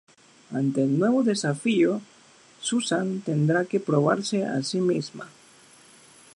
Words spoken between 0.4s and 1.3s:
Ante el nuevo